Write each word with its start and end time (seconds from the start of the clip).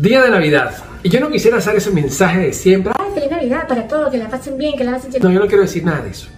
Día 0.00 0.22
de 0.22 0.30
Navidad. 0.30 0.76
Y 1.02 1.08
yo 1.08 1.18
no 1.18 1.28
quisiera 1.28 1.56
hacer 1.56 1.74
ese 1.74 1.90
mensaje 1.90 2.38
de 2.38 2.52
siempre. 2.52 2.92
Ay, 2.96 3.10
feliz 3.14 3.30
Navidad 3.32 3.66
para 3.66 3.88
todos, 3.88 4.12
que 4.12 4.18
la 4.18 4.28
pasen 4.28 4.56
bien, 4.56 4.76
que 4.76 4.84
la 4.84 4.92
pasen 4.92 5.10
No, 5.20 5.32
yo 5.32 5.40
no 5.40 5.46
quiero 5.48 5.62
decir 5.62 5.84
nada 5.84 6.02
de 6.02 6.10
eso. 6.10 6.28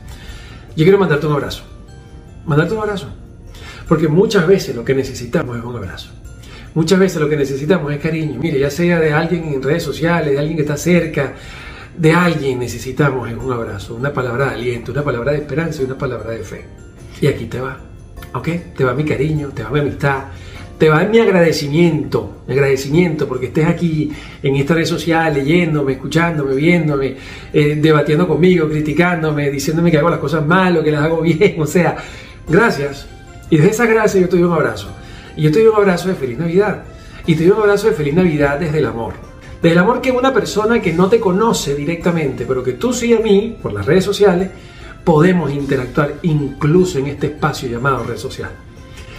Yo 0.74 0.84
quiero 0.84 0.98
mandarte 0.98 1.26
un 1.26 1.34
abrazo. 1.34 1.64
Mandarte 2.46 2.72
un 2.72 2.80
abrazo. 2.80 3.08
Porque 3.86 4.08
muchas 4.08 4.46
veces 4.46 4.74
lo 4.74 4.82
que 4.82 4.94
necesitamos 4.94 5.58
es 5.58 5.62
un 5.64 5.76
abrazo. 5.76 6.08
Muchas 6.74 6.98
veces 6.98 7.20
lo 7.20 7.28
que 7.28 7.36
necesitamos 7.36 7.92
es 7.92 8.00
cariño. 8.00 8.40
Mire, 8.40 8.58
ya 8.58 8.70
sea 8.70 8.98
de 8.98 9.12
alguien 9.12 9.44
en 9.44 9.62
redes 9.62 9.82
sociales, 9.82 10.32
de 10.32 10.38
alguien 10.38 10.56
que 10.56 10.62
está 10.62 10.78
cerca, 10.78 11.34
de 11.98 12.12
alguien 12.14 12.60
necesitamos 12.60 13.28
es 13.30 13.36
un 13.36 13.52
abrazo, 13.52 13.94
una 13.94 14.10
palabra 14.10 14.46
de 14.46 14.54
aliento, 14.54 14.92
una 14.92 15.04
palabra 15.04 15.32
de 15.32 15.38
esperanza 15.38 15.82
y 15.82 15.84
una 15.84 15.98
palabra 15.98 16.30
de 16.30 16.44
fe. 16.44 16.64
Y 17.20 17.26
aquí 17.26 17.44
te 17.44 17.60
va. 17.60 17.78
¿Ok? 18.32 18.48
Te 18.74 18.84
va 18.84 18.94
mi 18.94 19.04
cariño, 19.04 19.48
te 19.48 19.64
va 19.64 19.70
mi 19.70 19.80
amistad, 19.80 20.24
te 20.80 20.88
va 20.88 21.04
mi 21.04 21.18
agradecimiento, 21.18 22.38
mi 22.46 22.54
agradecimiento 22.54 23.28
porque 23.28 23.48
estés 23.48 23.66
aquí 23.66 24.10
en 24.42 24.56
esta 24.56 24.72
red 24.72 24.86
social 24.86 25.34
leyéndome, 25.34 25.92
escuchándome, 25.92 26.54
viéndome, 26.54 27.16
eh, 27.52 27.76
debatiendo 27.78 28.26
conmigo, 28.26 28.66
criticándome, 28.66 29.50
diciéndome 29.50 29.90
que 29.90 29.98
hago 29.98 30.08
las 30.08 30.20
cosas 30.20 30.46
mal 30.46 30.78
o 30.78 30.82
que 30.82 30.90
las 30.90 31.02
hago 31.02 31.20
bien. 31.20 31.60
O 31.60 31.66
sea, 31.66 31.98
gracias. 32.48 33.06
Y 33.50 33.58
desde 33.58 33.72
esa 33.72 33.84
gracia 33.84 34.22
yo 34.22 34.28
te 34.30 34.36
doy 34.36 34.46
un 34.46 34.54
abrazo. 34.54 34.88
Y 35.36 35.42
yo 35.42 35.52
te 35.52 35.58
doy 35.58 35.68
un 35.68 35.76
abrazo 35.76 36.08
de 36.08 36.14
feliz 36.14 36.38
Navidad. 36.38 36.84
Y 37.26 37.34
te 37.34 37.44
doy 37.44 37.52
un 37.52 37.62
abrazo 37.62 37.88
de 37.88 37.92
feliz 37.92 38.14
Navidad 38.14 38.58
desde 38.58 38.78
el 38.78 38.86
amor. 38.86 39.12
Desde 39.60 39.74
el 39.74 39.80
amor 39.80 40.00
que 40.00 40.10
una 40.12 40.32
persona 40.32 40.80
que 40.80 40.94
no 40.94 41.10
te 41.10 41.20
conoce 41.20 41.74
directamente, 41.74 42.46
pero 42.48 42.62
que 42.62 42.72
tú 42.72 42.94
sí 42.94 43.12
a 43.12 43.20
mí, 43.20 43.54
por 43.60 43.74
las 43.74 43.84
redes 43.84 44.04
sociales, 44.04 44.48
podemos 45.04 45.52
interactuar 45.52 46.14
incluso 46.22 46.98
en 46.98 47.08
este 47.08 47.26
espacio 47.26 47.68
llamado 47.68 48.02
red 48.04 48.16
social. 48.16 48.69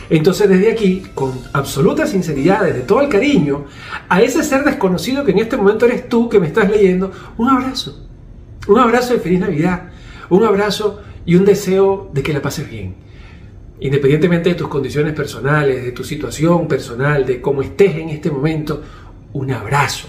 Entonces 0.09 0.49
desde 0.49 0.71
aquí, 0.71 1.03
con 1.13 1.33
absoluta 1.53 2.05
sinceridad, 2.05 2.63
desde 2.63 2.81
todo 2.81 3.01
el 3.01 3.09
cariño, 3.09 3.65
a 4.09 4.21
ese 4.21 4.43
ser 4.43 4.63
desconocido 4.63 5.23
que 5.23 5.31
en 5.31 5.39
este 5.39 5.57
momento 5.57 5.85
eres 5.85 6.09
tú 6.09 6.27
que 6.27 6.39
me 6.39 6.47
estás 6.47 6.69
leyendo, 6.69 7.11
un 7.37 7.49
abrazo. 7.49 8.07
Un 8.67 8.79
abrazo 8.79 9.13
de 9.13 9.19
feliz 9.19 9.39
Navidad. 9.39 9.89
Un 10.29 10.43
abrazo 10.43 11.01
y 11.25 11.35
un 11.35 11.45
deseo 11.45 12.09
de 12.13 12.23
que 12.23 12.33
la 12.33 12.41
pases 12.41 12.69
bien. 12.69 12.95
Independientemente 13.79 14.49
de 14.49 14.55
tus 14.55 14.67
condiciones 14.67 15.13
personales, 15.13 15.83
de 15.83 15.91
tu 15.91 16.03
situación 16.03 16.67
personal, 16.67 17.25
de 17.25 17.41
cómo 17.41 17.61
estés 17.61 17.95
en 17.95 18.09
este 18.09 18.29
momento, 18.29 18.81
un 19.33 19.51
abrazo. 19.51 20.07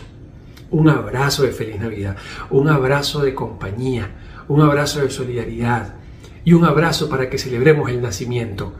Un 0.70 0.88
abrazo 0.88 1.42
de 1.44 1.52
feliz 1.52 1.80
Navidad. 1.80 2.16
Un 2.50 2.68
abrazo 2.68 3.20
de 3.22 3.34
compañía. 3.34 4.10
Un 4.48 4.60
abrazo 4.60 5.00
de 5.00 5.10
solidaridad. 5.10 5.94
Y 6.44 6.52
un 6.52 6.64
abrazo 6.64 7.08
para 7.08 7.30
que 7.30 7.38
celebremos 7.38 7.88
el 7.90 8.02
nacimiento 8.02 8.74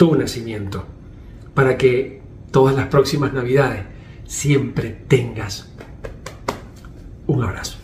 tu 0.00 0.14
nacimiento, 0.14 0.86
para 1.52 1.76
que 1.76 2.22
todas 2.50 2.74
las 2.74 2.86
próximas 2.86 3.34
navidades 3.34 3.84
siempre 4.26 4.96
tengas 5.06 5.68
un 7.26 7.44
abrazo. 7.44 7.79